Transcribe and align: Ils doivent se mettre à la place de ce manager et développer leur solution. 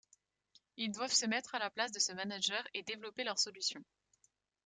Ils 0.77 0.91
doivent 0.91 1.11
se 1.13 1.27
mettre 1.27 1.53
à 1.53 1.59
la 1.59 1.69
place 1.69 1.91
de 1.91 1.99
ce 1.99 2.11
manager 2.11 2.67
et 2.73 2.81
développer 2.81 3.23
leur 3.23 3.37
solution. 3.37 3.83